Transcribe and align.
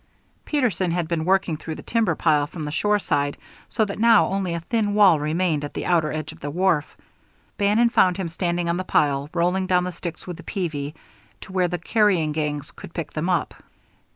Peterson 0.45 0.89
had 0.89 1.07
been 1.07 1.25
working 1.25 1.57
through 1.57 1.75
the 1.75 1.83
timber 1.83 2.15
pile 2.15 2.47
from 2.47 2.63
the 2.63 2.71
shore 2.71 2.97
side, 2.97 3.37
so 3.69 3.85
that 3.85 3.99
now 3.99 4.25
only 4.25 4.55
a 4.55 4.59
thin 4.59 4.95
wall 4.95 5.19
remained 5.19 5.63
at 5.63 5.75
the 5.75 5.85
outer 5.85 6.11
edge 6.11 6.31
of 6.31 6.39
the 6.39 6.49
wharf. 6.49 6.97
Bannon 7.59 7.91
found 7.91 8.17
him 8.17 8.27
standing 8.27 8.67
on 8.67 8.77
the 8.77 8.83
pile, 8.83 9.29
rolling 9.31 9.67
down 9.67 9.83
the 9.83 9.91
sticks 9.91 10.25
with 10.25 10.39
a 10.39 10.43
peavey 10.43 10.95
to 11.41 11.51
where 11.53 11.67
the 11.67 11.77
carrying 11.77 12.31
gangs 12.31 12.71
could 12.71 12.95
pick 12.95 13.13
them 13.13 13.29
up. 13.29 13.53